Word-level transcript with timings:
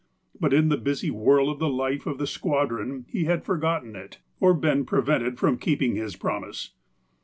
But 0.39 0.51
in 0.51 0.69
the 0.69 0.77
busy 0.77 1.11
whirl 1.11 1.47
of 1.51 1.59
the 1.59 1.69
life 1.69 2.07
of 2.07 2.17
the 2.17 2.25
squadron 2.25 3.05
he 3.07 3.25
had 3.25 3.45
forgotten 3.45 3.95
it, 3.95 4.17
or 4.39 4.55
been 4.55 4.83
prevented 4.83 5.37
from 5.37 5.59
keeping 5.59 5.93
his 5.93 6.15
promise. 6.15 6.71